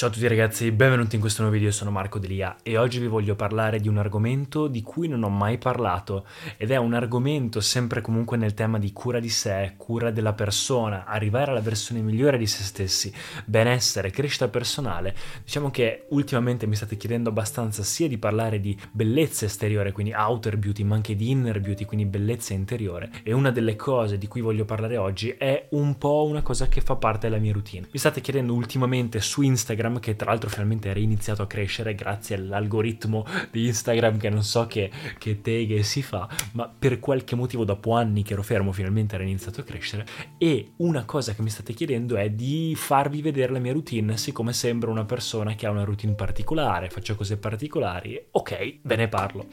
[0.00, 3.06] Ciao a tutti ragazzi, benvenuti in questo nuovo video, sono Marco Delia e oggi vi
[3.06, 6.24] voglio parlare di un argomento di cui non ho mai parlato
[6.56, 11.04] ed è un argomento sempre comunque nel tema di cura di sé, cura della persona,
[11.04, 13.12] arrivare alla versione migliore di se stessi,
[13.44, 15.14] benessere, crescita personale.
[15.44, 20.56] Diciamo che ultimamente mi state chiedendo abbastanza sia di parlare di bellezza esteriore, quindi outer
[20.56, 24.40] beauty, ma anche di inner beauty, quindi bellezza interiore e una delle cose di cui
[24.40, 27.86] voglio parlare oggi è un po' una cosa che fa parte della mia routine.
[27.92, 32.36] Mi state chiedendo ultimamente su Instagram che tra l'altro finalmente è iniziato a crescere grazie
[32.36, 37.64] all'algoritmo di Instagram che non so che, che teghe si fa, ma per qualche motivo
[37.64, 40.06] dopo anni che ero fermo finalmente era iniziato a crescere
[40.38, 44.52] e una cosa che mi state chiedendo è di farvi vedere la mia routine siccome
[44.52, 49.46] sembro una persona che ha una routine particolare, faccio cose particolari, ok, ve ne parlo.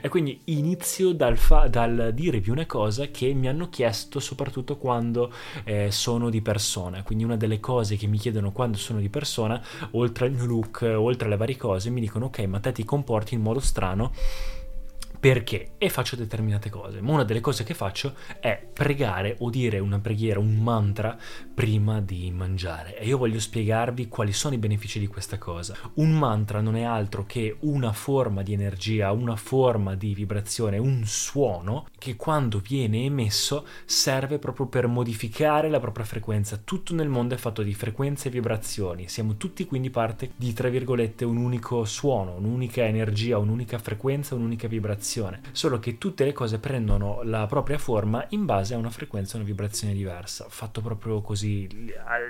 [0.00, 5.32] E quindi inizio dal, fa- dal dirvi una cosa che mi hanno chiesto soprattutto quando
[5.64, 9.62] eh, sono di persona, quindi una delle cose che mi chiedono quando sono di persona
[9.92, 13.34] oltre al mio look, oltre alle varie cose, mi dicono ok, ma te ti comporti
[13.34, 14.12] in modo strano
[15.24, 17.00] perché e faccio determinate cose.
[17.00, 21.16] Ma una delle cose che faccio è pregare o dire una preghiera, un mantra
[21.54, 22.98] prima di mangiare.
[22.98, 25.74] E io voglio spiegarvi quali sono i benefici di questa cosa.
[25.94, 31.04] Un mantra non è altro che una forma di energia, una forma di vibrazione, un
[31.06, 36.60] suono che quando viene emesso serve proprio per modificare la propria frequenza.
[36.62, 39.08] Tutto nel mondo è fatto di frequenze e vibrazioni.
[39.08, 44.68] Siamo tutti quindi parte di, tra virgolette, un unico suono, un'unica energia, un'unica frequenza, un'unica
[44.68, 45.12] vibrazione
[45.52, 49.36] solo che tutte le cose prendono la propria forma in base a una frequenza e
[49.36, 51.68] una vibrazione diversa, fatto proprio così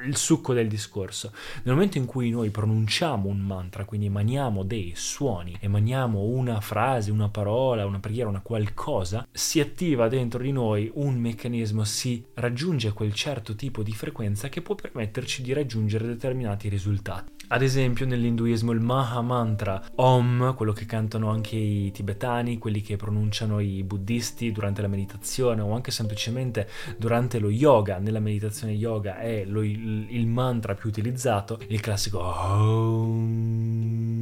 [0.07, 1.33] il succo del discorso.
[1.63, 7.11] Nel momento in cui noi pronunciamo un mantra, quindi emaniamo dei suoni, emaniamo una frase,
[7.11, 12.93] una parola, una preghiera, una qualcosa, si attiva dentro di noi un meccanismo, si raggiunge
[12.93, 17.33] quel certo tipo di frequenza che può permetterci di raggiungere determinati risultati.
[17.49, 22.97] Ad esempio nell'induismo il Maha Mantra Om, quello che cantano anche i tibetani, quelli che
[22.97, 29.19] pronunciano i buddisti durante la meditazione o anche semplicemente durante lo yoga, nella meditazione yoga
[29.19, 34.14] è lo, il, il mantra più utilizzato, il classico Om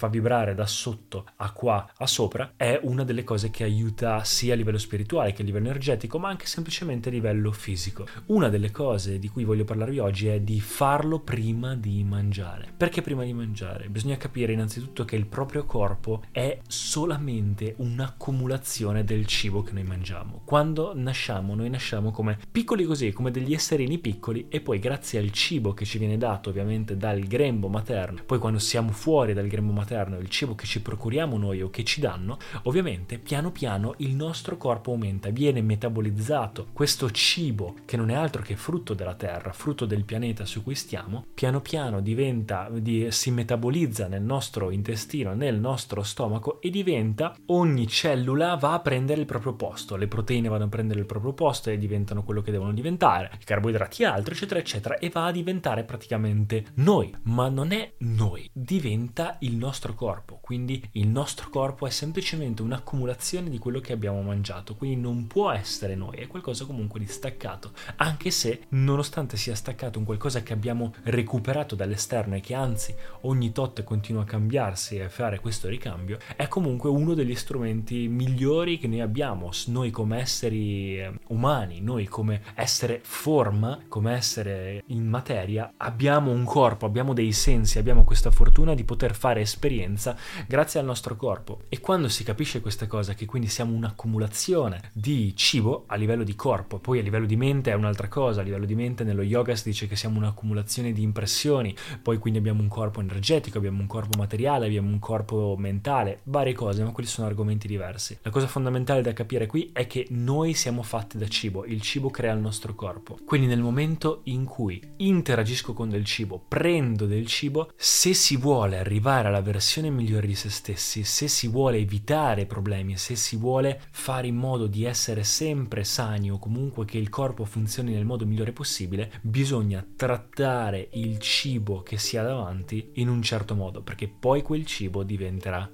[0.00, 4.54] fa vibrare da sotto a qua a sopra è una delle cose che aiuta sia
[4.54, 8.06] a livello spirituale che a livello energetico ma anche semplicemente a livello fisico.
[8.26, 12.72] Una delle cose di cui voglio parlarvi oggi è di farlo prima di mangiare.
[12.74, 13.90] Perché prima di mangiare?
[13.90, 20.40] Bisogna capire innanzitutto che il proprio corpo è solamente un'accumulazione del cibo che noi mangiamo.
[20.46, 25.30] Quando nasciamo, noi nasciamo come piccoli così, come degli esserini piccoli e poi grazie al
[25.30, 29.72] cibo che ci viene dato ovviamente dal grembo materno, poi quando siamo fuori dal grembo
[29.72, 34.14] materno, il cibo che ci procuriamo noi o che ci danno, ovviamente piano piano il
[34.14, 36.68] nostro corpo aumenta, viene metabolizzato.
[36.72, 40.74] Questo cibo, che non è altro che frutto della terra, frutto del pianeta su cui
[40.74, 47.34] stiamo, piano piano diventa, di, si metabolizza nel nostro intestino, nel nostro stomaco e diventa,
[47.46, 51.32] ogni cellula va a prendere il proprio posto, le proteine vanno a prendere il proprio
[51.32, 55.32] posto e diventano quello che devono diventare, i carboidrati altro, eccetera, eccetera, e va a
[55.32, 61.86] diventare praticamente noi, ma non è noi, diventa il nostro corpo, quindi il nostro corpo
[61.86, 66.66] è semplicemente un'accumulazione di quello che abbiamo mangiato, quindi non può essere noi, è qualcosa
[66.66, 72.40] comunque di staccato, anche se nonostante sia staccato un qualcosa che abbiamo recuperato dall'esterno e
[72.40, 77.14] che anzi ogni tot continua a cambiarsi e a fare questo ricambio, è comunque uno
[77.14, 83.78] degli strumenti migliori che noi abbiamo, noi come esseri eh, umani, noi come essere forma,
[83.88, 89.14] come essere in materia, abbiamo un corpo, abbiamo dei sensi, abbiamo questa fortuna di poter
[89.14, 91.62] fare esperienze esperienza grazie al nostro corpo.
[91.68, 96.34] E quando si capisce questa cosa, che quindi siamo un'accumulazione di cibo a livello di
[96.34, 99.54] corpo, poi a livello di mente è un'altra cosa, a livello di mente nello yoga
[99.54, 103.86] si dice che siamo un'accumulazione di impressioni, poi quindi abbiamo un corpo energetico, abbiamo un
[103.86, 108.18] corpo materiale, abbiamo un corpo mentale, varie cose, ma quelli sono argomenti diversi.
[108.22, 112.10] La cosa fondamentale da capire qui è che noi siamo fatti da cibo, il cibo
[112.10, 113.18] crea il nostro corpo.
[113.24, 118.78] Quindi nel momento in cui interagisco con del cibo, prendo del cibo, se si vuole
[118.78, 119.58] arrivare alla versione
[119.90, 124.66] migliore di se stessi, se si vuole evitare problemi, se si vuole fare in modo
[124.66, 129.86] di essere sempre sani o comunque che il corpo funzioni nel modo migliore possibile, bisogna
[129.96, 135.02] trattare il cibo che si ha davanti in un certo modo, perché poi quel cibo
[135.02, 135.70] diventerà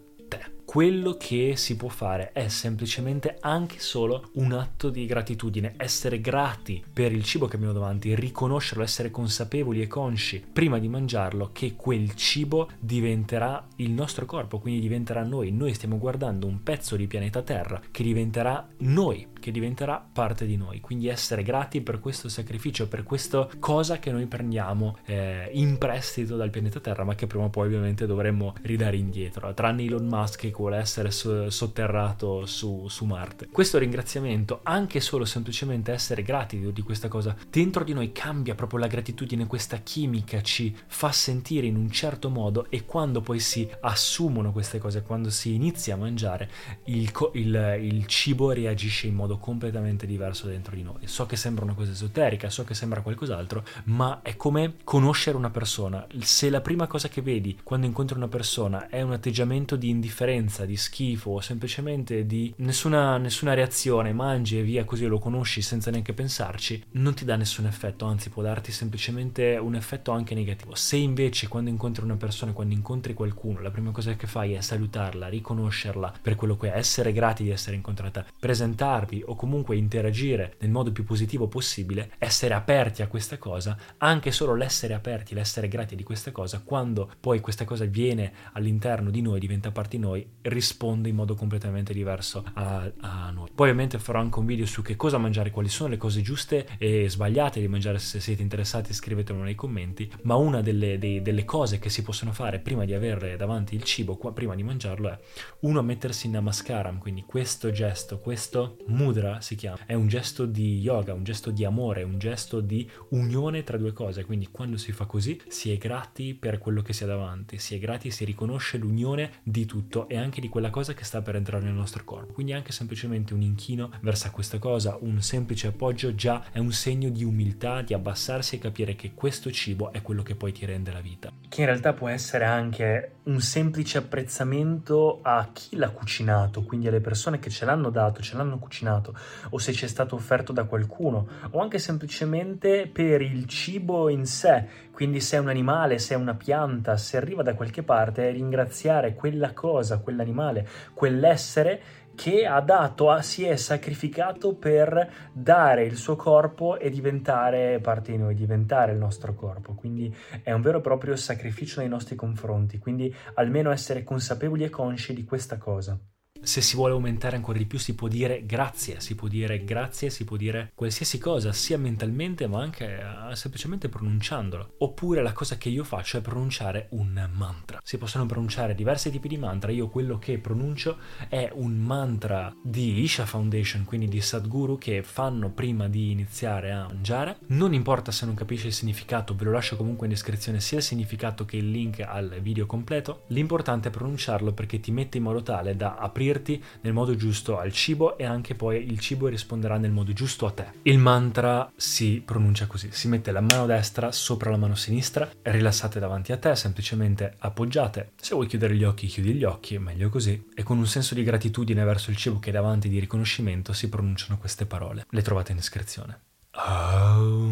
[0.77, 6.85] quello che si può fare è semplicemente anche solo un atto di gratitudine, essere grati
[6.93, 11.77] per il cibo che abbiamo davanti, riconoscerlo, essere consapevoli e consci prima di mangiarlo che
[11.77, 15.51] quel cibo diventerà il nostro corpo, quindi diventerà noi.
[15.51, 20.59] Noi stiamo guardando un pezzo di pianeta Terra che diventerà noi, che diventerà parte di
[20.59, 20.81] noi.
[20.81, 26.37] Quindi essere grati per questo sacrificio, per questa cosa che noi prendiamo eh, in prestito
[26.37, 29.55] dal pianeta Terra, ma che prima o poi ovviamente dovremmo ridare indietro.
[29.55, 33.47] Tranne Elon Musk che vuole essere sotterrato su, su, Marte.
[33.47, 38.81] Questo ringraziamento, anche solo semplicemente essere grati di questa cosa, dentro di noi cambia proprio
[38.81, 43.69] la gratitudine, questa chimica ci fa sentire in un certo modo e quando poi si
[43.81, 46.51] assumono queste cose, quando si inizia a mangiare,
[46.87, 51.07] il, il, il cibo reagisce in modo completamente diverso dentro di noi.
[51.07, 55.51] So che sembra una cosa esoterica, so che sembra qualcos'altro, ma è come conoscere una
[55.51, 56.05] persona.
[56.19, 60.56] Se la prima cosa che vedi quando incontri una persona è un atteggiamento di indifferenza,
[60.57, 65.61] indifferenza, di schifo o semplicemente di nessuna, nessuna reazione, mangi e via così lo conosci
[65.61, 70.35] senza neanche pensarci, non ti dà nessun effetto, anzi può darti semplicemente un effetto anche
[70.35, 70.75] negativo.
[70.75, 74.61] Se invece quando incontri una persona, quando incontri qualcuno, la prima cosa che fai è
[74.61, 80.55] salutarla, riconoscerla per quello che è, essere grati di essere incontrata, presentarvi o comunque interagire
[80.61, 85.69] nel modo più positivo possibile, essere aperti a questa cosa, anche solo l'essere aperti, l'essere
[85.69, 90.03] grati di questa cosa, quando poi questa cosa viene all'interno di noi, diventa parte di
[90.03, 93.49] noi, risponde in modo completamente diverso a, a, noi.
[93.55, 96.67] Poi ovviamente farò anche un video su che cosa mangiare, quali sono le cose giuste
[96.79, 101.45] e sbagliate di mangiare, se siete interessati scrivetelo nei commenti, ma una delle, dei, delle
[101.45, 105.19] cose che si possono fare prima di avere davanti il cibo, prima di mangiarlo, è
[105.61, 110.79] uno mettersi in namaskaram, quindi questo gesto, questo mudra si chiama, è un gesto di
[110.81, 114.93] yoga, un gesto di amore, un gesto di unione tra due cose, quindi quando si
[114.93, 118.25] fa così si è grati per quello che si ha davanti, si è grati, si
[118.25, 121.73] riconosce l'unione di tutto e anche anche di quella cosa che sta per entrare nel
[121.73, 122.35] nostro corpo.
[122.35, 127.09] Quindi anche semplicemente un inchino verso questa cosa, un semplice appoggio già è un segno
[127.09, 130.93] di umiltà, di abbassarsi e capire che questo cibo è quello che poi ti rende
[130.93, 131.33] la vita.
[131.49, 137.01] Che in realtà può essere anche un semplice apprezzamento a chi l'ha cucinato, quindi alle
[137.01, 139.17] persone che ce l'hanno dato, ce l'hanno cucinato,
[139.51, 144.27] o se ci è stato offerto da qualcuno, o anche semplicemente per il cibo in
[144.27, 148.31] sé, quindi se è un animale, se è una pianta, se arriva da qualche parte,
[148.31, 151.81] ringraziare quella cosa, quell'animale, quell'essere
[152.15, 158.19] che ha dato, si è sacrificato per dare il suo corpo e diventare parte di
[158.19, 159.75] noi, diventare il nostro corpo.
[159.75, 164.71] Quindi è un vero e proprio sacrificio nei nostri confronti, quindi almeno essere consapevoli e
[164.71, 165.99] consci di questa cosa
[166.47, 170.11] se si vuole aumentare ancora di più si può dire grazie, si può dire grazie,
[170.11, 174.75] si può dire qualsiasi cosa, sia mentalmente ma anche uh, semplicemente pronunciandolo.
[174.79, 177.81] Oppure la cosa che io faccio è pronunciare un mantra.
[177.83, 183.01] Si possono pronunciare diversi tipi di mantra, io quello che pronuncio è un mantra di
[183.01, 187.39] Isha Foundation, quindi di Sadhguru che fanno prima di iniziare a mangiare.
[187.49, 190.85] Non importa se non capisci il significato, ve lo lascio comunque in descrizione sia il
[190.85, 193.25] significato che il link al video completo.
[193.29, 197.59] L'importante è pronunciarlo perché ti mette in modo tale da aprire aprirti nel modo giusto
[197.59, 200.67] al cibo e anche poi il cibo risponderà nel modo giusto a te.
[200.83, 205.99] Il mantra si pronuncia così, si mette la mano destra sopra la mano sinistra, rilassate
[205.99, 208.13] davanti a te, semplicemente appoggiate.
[208.21, 210.49] Se vuoi chiudere gli occhi, chiudi gli occhi, meglio così.
[210.55, 213.89] E con un senso di gratitudine verso il cibo che è davanti di riconoscimento si
[213.89, 215.07] pronunciano queste parole.
[215.09, 216.21] Le trovate in descrizione.
[216.53, 217.47] Um,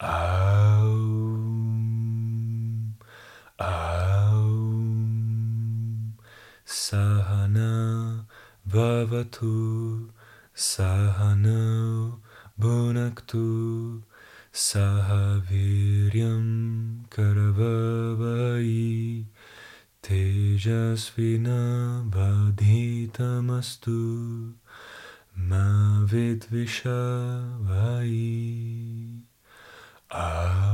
[0.00, 0.73] um,
[6.74, 8.26] Sahana
[8.68, 10.10] Vavatu
[10.56, 12.18] Sahana
[12.60, 14.02] Bhunaktu
[14.52, 16.48] Sahaviryam
[17.10, 19.24] Karavavai
[20.02, 24.54] Tejasvina Vadhitamastu
[25.36, 28.10] Ma Vidvishavai
[30.10, 30.73] Aum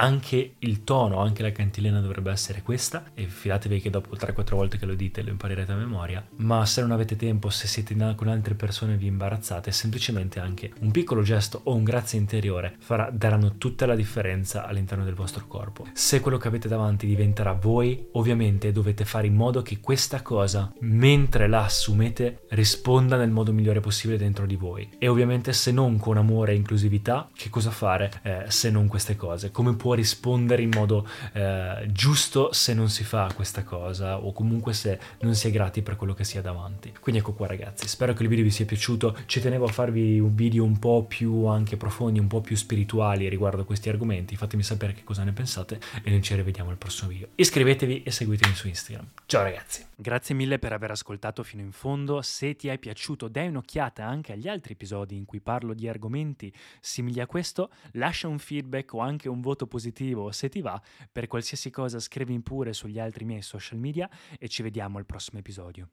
[0.00, 4.78] Anche il tono, anche la cantilena dovrebbe essere questa e fidatevi che dopo 3-4 volte
[4.78, 8.28] che lo dite lo imparerete a memoria, ma se non avete tempo, se siete con
[8.28, 13.10] altre persone e vi imbarazzate, semplicemente anche un piccolo gesto o un grazie interiore farà,
[13.10, 15.86] daranno tutta la differenza all'interno del vostro corpo.
[15.94, 20.72] Se quello che avete davanti diventerà voi, ovviamente dovete fare in modo che questa cosa,
[20.80, 24.88] mentre la assumete, risponda nel modo migliore possibile dentro di voi.
[24.98, 29.16] E ovviamente se non con amore e inclusività, che cosa fare eh, se non queste
[29.16, 29.50] cose?
[29.50, 34.32] Come può può rispondere in modo eh, giusto se non si fa questa cosa o
[34.32, 36.92] comunque se non si è grati per quello che si ha davanti.
[37.00, 40.20] Quindi ecco qua ragazzi, spero che il video vi sia piaciuto, ci tenevo a farvi
[40.20, 44.62] un video un po' più anche profondi, un po' più spirituali riguardo questi argomenti, fatemi
[44.62, 47.28] sapere che cosa ne pensate e noi ci rivediamo al prossimo video.
[47.36, 49.06] Iscrivetevi e seguitemi su Instagram.
[49.24, 49.86] Ciao ragazzi!
[50.00, 54.32] Grazie mille per aver ascoltato fino in fondo, se ti è piaciuto dai un'occhiata anche
[54.32, 59.00] agli altri episodi in cui parlo di argomenti simili a questo, lascia un feedback o
[59.00, 60.80] anche un voto positivo se ti va,
[61.12, 64.08] per qualsiasi cosa scrivi pure sugli altri miei social media
[64.38, 65.90] e ci vediamo al prossimo episodio.